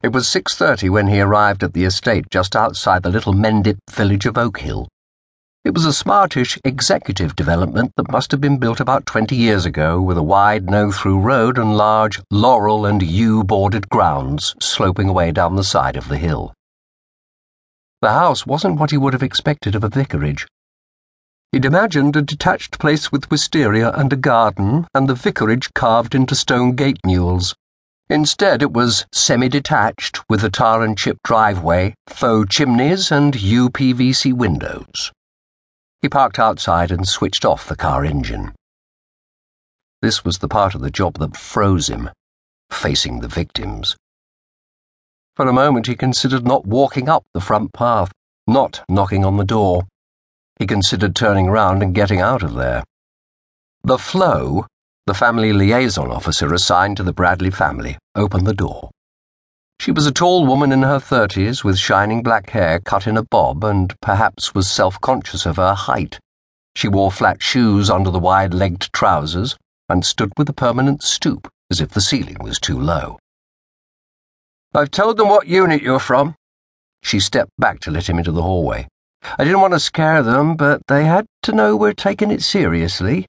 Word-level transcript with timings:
It 0.00 0.12
was 0.12 0.26
6.30 0.26 0.90
when 0.90 1.08
he 1.08 1.20
arrived 1.20 1.64
at 1.64 1.72
the 1.72 1.84
estate 1.84 2.30
just 2.30 2.54
outside 2.54 3.02
the 3.02 3.10
little 3.10 3.32
Mendip 3.32 3.78
village 3.90 4.26
of 4.26 4.38
Oak 4.38 4.60
Hill. 4.60 4.86
It 5.64 5.74
was 5.74 5.84
a 5.84 5.92
smartish 5.92 6.56
executive 6.64 7.34
development 7.34 7.90
that 7.96 8.12
must 8.12 8.30
have 8.30 8.40
been 8.40 8.58
built 8.58 8.78
about 8.78 9.06
20 9.06 9.34
years 9.34 9.66
ago 9.66 10.00
with 10.00 10.16
a 10.16 10.22
wide 10.22 10.70
no-through 10.70 11.18
road 11.18 11.58
and 11.58 11.76
large 11.76 12.20
laurel 12.30 12.86
and 12.86 13.02
yew-bordered 13.02 13.88
grounds 13.88 14.54
sloping 14.60 15.08
away 15.08 15.32
down 15.32 15.56
the 15.56 15.64
side 15.64 15.96
of 15.96 16.06
the 16.06 16.16
hill. 16.16 16.54
The 18.00 18.12
house 18.12 18.46
wasn't 18.46 18.78
what 18.78 18.92
he 18.92 18.96
would 18.96 19.14
have 19.14 19.24
expected 19.24 19.74
of 19.74 19.82
a 19.82 19.88
vicarage. 19.88 20.46
He'd 21.50 21.64
imagined 21.64 22.14
a 22.14 22.22
detached 22.22 22.78
place 22.78 23.10
with 23.10 23.32
wisteria 23.32 23.90
and 23.90 24.12
a 24.12 24.16
garden 24.16 24.86
and 24.94 25.08
the 25.08 25.14
vicarage 25.14 25.74
carved 25.74 26.14
into 26.14 26.36
stone 26.36 26.76
gate 26.76 27.00
newels. 27.04 27.56
Instead, 28.10 28.62
it 28.62 28.72
was 28.72 29.04
semi 29.12 29.48
detached 29.50 30.20
with 30.30 30.42
a 30.42 30.48
tar 30.48 30.82
and 30.82 30.96
chip 30.96 31.18
driveway, 31.22 31.94
faux 32.06 32.48
chimneys, 32.48 33.12
and 33.12 33.34
UPVC 33.34 34.32
windows. 34.32 35.12
He 36.00 36.08
parked 36.08 36.38
outside 36.38 36.90
and 36.90 37.06
switched 37.06 37.44
off 37.44 37.68
the 37.68 37.76
car 37.76 38.04
engine. 38.04 38.54
This 40.00 40.24
was 40.24 40.38
the 40.38 40.48
part 40.48 40.74
of 40.74 40.80
the 40.80 40.90
job 40.90 41.18
that 41.18 41.36
froze 41.36 41.88
him, 41.88 42.08
facing 42.70 43.20
the 43.20 43.28
victims. 43.28 43.96
For 45.36 45.46
a 45.46 45.52
moment, 45.52 45.86
he 45.86 45.94
considered 45.94 46.46
not 46.46 46.66
walking 46.66 47.08
up 47.10 47.24
the 47.34 47.40
front 47.40 47.74
path, 47.74 48.10
not 48.46 48.82
knocking 48.88 49.24
on 49.24 49.36
the 49.36 49.44
door. 49.44 49.86
He 50.58 50.66
considered 50.66 51.14
turning 51.14 51.50
round 51.50 51.82
and 51.82 51.94
getting 51.94 52.20
out 52.20 52.42
of 52.42 52.54
there. 52.54 52.84
The 53.84 53.98
FLO 53.98 54.66
the 55.08 55.14
family 55.14 55.54
liaison 55.54 56.10
officer 56.10 56.52
assigned 56.52 56.94
to 56.98 57.02
the 57.02 57.14
Bradley 57.14 57.50
family 57.50 57.96
opened 58.14 58.46
the 58.46 58.52
door. 58.52 58.90
She 59.80 59.90
was 59.90 60.04
a 60.04 60.12
tall 60.12 60.46
woman 60.46 60.70
in 60.70 60.82
her 60.82 61.00
thirties 61.00 61.64
with 61.64 61.78
shining 61.78 62.22
black 62.22 62.50
hair 62.50 62.78
cut 62.78 63.06
in 63.06 63.16
a 63.16 63.22
bob 63.22 63.64
and 63.64 63.98
perhaps 64.02 64.54
was 64.54 64.70
self 64.70 65.00
conscious 65.00 65.46
of 65.46 65.56
her 65.56 65.72
height. 65.72 66.18
She 66.76 66.88
wore 66.88 67.10
flat 67.10 67.42
shoes 67.42 67.88
under 67.88 68.10
the 68.10 68.18
wide 68.18 68.52
legged 68.52 68.92
trousers 68.92 69.56
and 69.88 70.04
stood 70.04 70.30
with 70.36 70.50
a 70.50 70.52
permanent 70.52 71.02
stoop 71.02 71.48
as 71.70 71.80
if 71.80 71.88
the 71.88 72.02
ceiling 72.02 72.36
was 72.42 72.60
too 72.60 72.78
low. 72.78 73.18
I've 74.74 74.90
told 74.90 75.16
them 75.16 75.30
what 75.30 75.46
unit 75.46 75.80
you're 75.80 76.00
from. 76.00 76.34
She 77.02 77.18
stepped 77.18 77.52
back 77.56 77.80
to 77.80 77.90
let 77.90 78.10
him 78.10 78.18
into 78.18 78.32
the 78.32 78.42
hallway. 78.42 78.88
I 79.38 79.44
didn't 79.44 79.62
want 79.62 79.72
to 79.72 79.80
scare 79.80 80.22
them, 80.22 80.54
but 80.54 80.82
they 80.86 81.06
had 81.06 81.24
to 81.44 81.52
know 81.52 81.76
we're 81.76 81.94
taking 81.94 82.30
it 82.30 82.42
seriously 82.42 83.26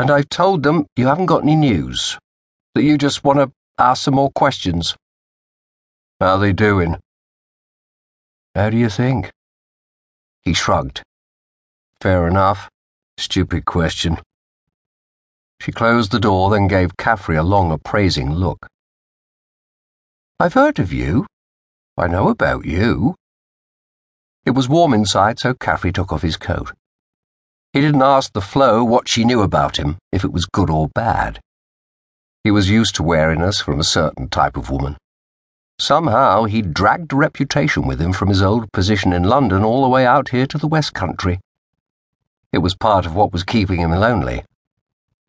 and 0.00 0.10
I've 0.10 0.30
told 0.30 0.62
them 0.62 0.86
you 0.96 1.08
haven't 1.08 1.26
got 1.26 1.42
any 1.42 1.54
news, 1.54 2.16
that 2.74 2.82
you 2.82 2.96
just 2.96 3.22
want 3.22 3.38
to 3.38 3.52
ask 3.78 4.04
some 4.04 4.14
more 4.14 4.30
questions. 4.30 4.96
How 6.18 6.36
are 6.36 6.38
they 6.38 6.54
doing? 6.54 6.96
How 8.54 8.70
do 8.70 8.78
you 8.78 8.88
think? 8.88 9.30
He 10.40 10.54
shrugged. 10.54 11.02
Fair 12.00 12.26
enough. 12.26 12.70
Stupid 13.18 13.66
question. 13.66 14.16
She 15.60 15.70
closed 15.70 16.12
the 16.12 16.18
door, 16.18 16.48
then 16.48 16.66
gave 16.66 16.96
Caffery 16.96 17.36
a 17.36 17.42
long, 17.42 17.70
appraising 17.70 18.32
look. 18.32 18.66
I've 20.38 20.54
heard 20.54 20.78
of 20.78 20.94
you. 20.94 21.26
I 21.98 22.06
know 22.06 22.30
about 22.30 22.64
you. 22.64 23.16
It 24.46 24.52
was 24.52 24.66
warm 24.66 24.94
inside, 24.94 25.38
so 25.38 25.52
Caffery 25.52 25.92
took 25.92 26.10
off 26.10 26.22
his 26.22 26.38
coat. 26.38 26.72
He 27.72 27.80
didn't 27.80 28.02
ask 28.02 28.32
the 28.32 28.40
FLO 28.40 28.82
what 28.82 29.08
she 29.08 29.24
knew 29.24 29.42
about 29.42 29.78
him, 29.78 29.98
if 30.10 30.24
it 30.24 30.32
was 30.32 30.46
good 30.46 30.70
or 30.70 30.88
bad. 30.88 31.40
He 32.42 32.50
was 32.50 32.68
used 32.68 32.96
to 32.96 33.04
wariness 33.04 33.60
from 33.60 33.78
a 33.78 33.84
certain 33.84 34.28
type 34.28 34.56
of 34.56 34.70
woman. 34.70 34.96
Somehow 35.78 36.44
he'd 36.44 36.74
dragged 36.74 37.12
reputation 37.12 37.86
with 37.86 38.00
him 38.00 38.12
from 38.12 38.28
his 38.28 38.42
old 38.42 38.72
position 38.72 39.12
in 39.12 39.22
London 39.22 39.62
all 39.62 39.82
the 39.82 39.88
way 39.88 40.04
out 40.04 40.30
here 40.30 40.46
to 40.46 40.58
the 40.58 40.66
West 40.66 40.94
Country. 40.94 41.38
It 42.52 42.58
was 42.58 42.74
part 42.74 43.06
of 43.06 43.14
what 43.14 43.32
was 43.32 43.44
keeping 43.44 43.78
him 43.78 43.92
lonely. 43.92 44.44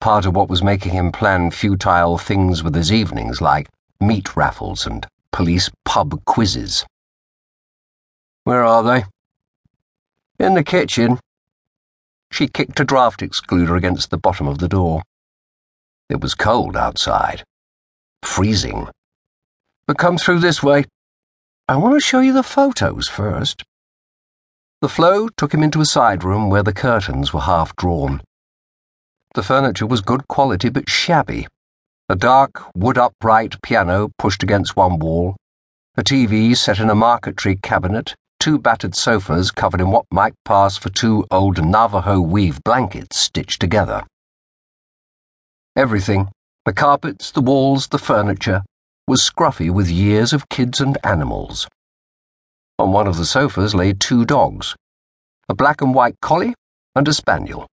Part 0.00 0.24
of 0.24 0.36
what 0.36 0.48
was 0.48 0.62
making 0.62 0.92
him 0.92 1.10
plan 1.10 1.50
futile 1.50 2.18
things 2.18 2.62
with 2.62 2.74
his 2.74 2.92
evenings, 2.92 3.40
like 3.40 3.68
meat 4.00 4.36
raffles 4.36 4.86
and 4.86 5.04
police 5.32 5.70
pub 5.84 6.24
quizzes. 6.24 6.86
Where 8.44 8.64
are 8.64 8.84
they? 8.84 9.04
In 10.38 10.54
the 10.54 10.62
kitchen, 10.62 11.18
she 12.30 12.48
kicked 12.48 12.80
a 12.80 12.84
draft 12.84 13.20
excluder 13.20 13.76
against 13.76 14.10
the 14.10 14.18
bottom 14.18 14.46
of 14.46 14.58
the 14.58 14.68
door. 14.68 15.02
It 16.08 16.20
was 16.20 16.34
cold 16.34 16.76
outside. 16.76 17.44
Freezing. 18.22 18.88
But 19.86 19.98
come 19.98 20.18
through 20.18 20.40
this 20.40 20.62
way. 20.62 20.84
I 21.68 21.76
want 21.76 21.94
to 21.94 22.00
show 22.00 22.20
you 22.20 22.32
the 22.32 22.42
photos 22.42 23.08
first. 23.08 23.62
The 24.80 24.88
FLO 24.88 25.28
took 25.28 25.52
him 25.52 25.62
into 25.62 25.80
a 25.80 25.84
side 25.86 26.22
room 26.24 26.50
where 26.50 26.62
the 26.62 26.72
curtains 26.72 27.32
were 27.32 27.40
half 27.40 27.74
drawn. 27.76 28.22
The 29.34 29.42
furniture 29.42 29.86
was 29.86 30.00
good 30.00 30.28
quality 30.28 30.68
but 30.68 30.88
shabby. 30.88 31.46
A 32.08 32.16
dark, 32.16 32.74
wood 32.74 32.96
upright 32.96 33.60
piano 33.62 34.10
pushed 34.18 34.42
against 34.42 34.76
one 34.76 34.98
wall, 34.98 35.36
a 35.96 36.02
TV 36.02 36.56
set 36.56 36.78
in 36.78 36.88
a 36.88 36.94
marquetry 36.94 37.56
cabinet, 37.56 38.14
two 38.40 38.58
battered 38.58 38.94
sofas 38.94 39.50
covered 39.50 39.80
in 39.80 39.90
what 39.90 40.06
might 40.10 40.34
pass 40.44 40.76
for 40.76 40.88
two 40.90 41.26
old 41.30 41.64
Navajo 41.64 42.20
weave 42.20 42.62
blankets 42.64 43.18
stitched 43.18 43.60
together. 43.60 44.04
Everything 45.76 46.28
the 46.64 46.72
carpets, 46.72 47.30
the 47.30 47.40
walls, 47.40 47.88
the 47.88 47.98
furniture 47.98 48.62
was 49.06 49.22
scruffy 49.22 49.70
with 49.70 49.88
years 49.88 50.32
of 50.32 50.48
kids 50.50 50.80
and 50.80 50.98
animals. 51.02 51.66
On 52.78 52.92
one 52.92 53.06
of 53.06 53.16
the 53.16 53.24
sofas 53.24 53.74
lay 53.74 53.92
two 53.92 54.24
dogs 54.24 54.76
a 55.48 55.54
black 55.54 55.80
and 55.80 55.94
white 55.94 56.20
collie 56.20 56.54
and 56.94 57.08
a 57.08 57.14
spaniel. 57.14 57.66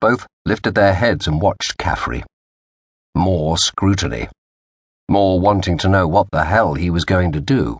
Both 0.00 0.26
lifted 0.44 0.74
their 0.74 0.92
heads 0.92 1.28
and 1.28 1.40
watched 1.40 1.78
Caffery. 1.78 2.24
More 3.14 3.56
scrutiny. 3.58 4.28
More 5.08 5.38
wanting 5.38 5.78
to 5.78 5.88
know 5.88 6.08
what 6.08 6.26
the 6.32 6.44
hell 6.44 6.74
he 6.74 6.90
was 6.90 7.04
going 7.04 7.30
to 7.30 7.40
do. 7.40 7.78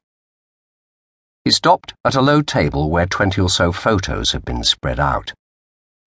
He 1.44 1.50
stopped 1.50 1.92
at 2.06 2.14
a 2.14 2.22
low 2.22 2.40
table 2.40 2.90
where 2.90 3.04
twenty 3.04 3.40
or 3.40 3.50
so 3.50 3.70
photos 3.70 4.32
had 4.32 4.46
been 4.46 4.64
spread 4.64 4.98
out. 4.98 5.34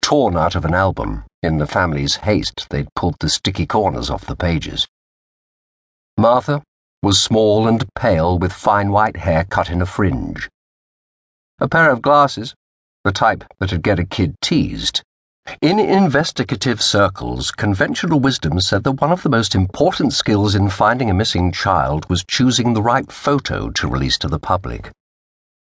Torn 0.03 0.37
out 0.37 0.57
of 0.57 0.65
an 0.65 0.75
album, 0.75 1.25
in 1.41 1.59
the 1.59 1.69
family's 1.69 2.17
haste, 2.17 2.67
they'd 2.71 2.93
pulled 2.97 3.15
the 3.21 3.29
sticky 3.29 3.65
corners 3.65 4.11
off 4.11 4.27
the 4.27 4.35
pages. 4.35 4.89
Martha 6.19 6.65
was 7.01 7.23
small 7.23 7.69
and 7.69 7.85
pale 7.95 8.41
with 8.41 8.53
fine 8.53 8.91
white 8.91 9.19
hair 9.19 9.45
cut 9.45 9.71
in 9.71 9.81
a 9.81 9.87
fringe. 9.87 10.49
A 11.61 11.69
pair 11.69 11.91
of 11.91 12.03
glasses, 12.03 12.55
the 13.05 13.13
type 13.13 13.45
that'd 13.61 13.83
get 13.83 14.01
a 14.01 14.05
kid 14.05 14.35
teased. 14.43 15.03
In 15.63 15.79
investigative 15.79 16.83
circles, 16.83 17.53
conventional 17.53 18.19
wisdom 18.19 18.61
said 18.61 18.83
that 18.83 19.01
one 19.01 19.13
of 19.13 19.23
the 19.23 19.31
most 19.31 19.55
important 19.55 20.13
skills 20.13 20.57
in 20.57 20.69
finding 20.69 21.09
a 21.09 21.15
missing 21.15 21.53
child 21.53 22.09
was 22.11 22.25
choosing 22.25 22.75
the 22.75 22.83
right 22.83 23.11
photo 23.13 23.71
to 23.71 23.89
release 23.89 24.19
to 24.19 24.29
the 24.29 24.41
public. 24.41 24.91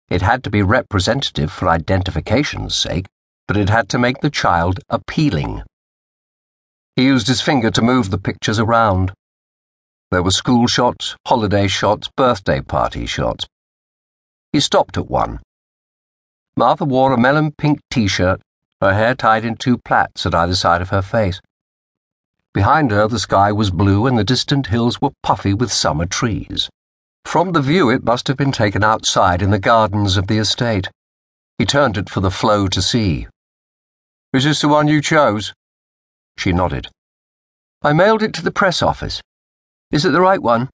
It 0.08 0.22
had 0.22 0.44
to 0.44 0.50
be 0.50 0.62
representative 0.62 1.50
for 1.50 1.68
identification's 1.68 2.76
sake, 2.76 3.06
but 3.48 3.56
it 3.56 3.68
had 3.68 3.88
to 3.88 3.98
make 3.98 4.20
the 4.20 4.30
child 4.30 4.78
appealing. 4.88 5.62
He 6.94 7.04
used 7.04 7.26
his 7.26 7.40
finger 7.40 7.70
to 7.72 7.82
move 7.82 8.10
the 8.10 8.18
pictures 8.18 8.58
around. 8.58 9.12
There 10.12 10.22
were 10.22 10.30
school 10.30 10.68
shots, 10.68 11.16
holiday 11.26 11.66
shots, 11.66 12.08
birthday 12.16 12.60
party 12.60 13.06
shots. 13.06 13.46
He 14.52 14.60
stopped 14.60 14.96
at 14.96 15.10
one. 15.10 15.40
Martha 16.56 16.84
wore 16.84 17.12
a 17.12 17.18
melon 17.18 17.52
pink 17.52 17.80
t 17.90 18.06
shirt, 18.06 18.40
her 18.80 18.94
hair 18.94 19.14
tied 19.14 19.44
in 19.44 19.56
two 19.56 19.76
plaits 19.76 20.24
at 20.24 20.34
either 20.34 20.54
side 20.54 20.80
of 20.80 20.90
her 20.90 21.02
face. 21.02 21.40
Behind 22.54 22.90
her, 22.92 23.08
the 23.08 23.18
sky 23.18 23.52
was 23.52 23.70
blue 23.70 24.06
and 24.06 24.16
the 24.16 24.24
distant 24.24 24.68
hills 24.68 25.00
were 25.00 25.10
puffy 25.22 25.52
with 25.52 25.72
summer 25.72 26.06
trees. 26.06 26.70
From 27.26 27.50
the 27.50 27.60
view, 27.60 27.90
it 27.90 28.04
must 28.04 28.28
have 28.28 28.36
been 28.36 28.52
taken 28.52 28.84
outside 28.84 29.42
in 29.42 29.50
the 29.50 29.58
gardens 29.58 30.16
of 30.16 30.28
the 30.28 30.38
estate. 30.38 30.88
He 31.58 31.66
turned 31.66 31.98
it 31.98 32.08
for 32.08 32.20
the 32.20 32.30
FLO 32.30 32.68
to 32.68 32.80
see. 32.80 33.26
Is 34.32 34.44
this 34.44 34.60
the 34.60 34.68
one 34.68 34.86
you 34.86 35.02
chose? 35.02 35.52
She 36.38 36.52
nodded. 36.52 36.86
I 37.82 37.92
mailed 37.94 38.22
it 38.22 38.32
to 38.34 38.42
the 38.42 38.52
press 38.52 38.80
office. 38.80 39.20
Is 39.90 40.04
it 40.04 40.10
the 40.10 40.20
right 40.20 40.40
one? 40.40 40.70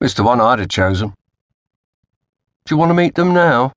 It's 0.00 0.14
the 0.14 0.22
one 0.22 0.40
I'd 0.40 0.58
have 0.58 0.70
chosen. 0.70 1.10
Do 2.64 2.74
you 2.74 2.78
want 2.78 2.88
to 2.88 2.94
meet 2.94 3.14
them 3.14 3.34
now? 3.34 3.72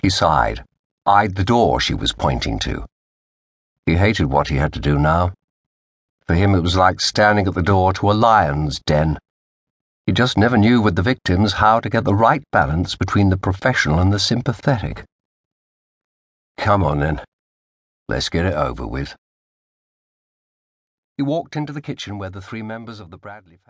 He 0.00 0.08
sighed, 0.08 0.64
eyed 1.04 1.34
the 1.34 1.44
door 1.44 1.78
she 1.78 1.94
was 1.94 2.14
pointing 2.14 2.58
to. 2.60 2.86
He 3.84 3.96
hated 3.96 4.26
what 4.26 4.48
he 4.48 4.56
had 4.56 4.72
to 4.72 4.80
do 4.80 4.98
now. 4.98 5.34
For 6.26 6.34
him, 6.34 6.54
it 6.54 6.60
was 6.60 6.74
like 6.74 7.00
standing 7.02 7.46
at 7.46 7.54
the 7.54 7.62
door 7.62 7.92
to 7.92 8.10
a 8.10 8.14
lion's 8.14 8.80
den. 8.80 9.18
He 10.06 10.12
just 10.12 10.38
never 10.38 10.56
knew 10.56 10.80
with 10.80 10.94
the 10.94 11.02
victims 11.02 11.54
how 11.54 11.80
to 11.80 11.90
get 11.90 12.04
the 12.04 12.14
right 12.14 12.44
balance 12.52 12.94
between 12.94 13.30
the 13.30 13.36
professional 13.36 13.98
and 13.98 14.12
the 14.12 14.20
sympathetic. 14.20 15.04
Come 16.56 16.84
on 16.84 17.00
then. 17.00 17.22
Let's 18.08 18.28
get 18.28 18.46
it 18.46 18.54
over 18.54 18.86
with. 18.86 19.16
He 21.16 21.24
walked 21.24 21.56
into 21.56 21.72
the 21.72 21.82
kitchen 21.82 22.18
where 22.18 22.30
the 22.30 22.40
three 22.40 22.62
members 22.62 23.00
of 23.00 23.10
the 23.10 23.18
Bradley 23.18 23.56
family 23.56 23.60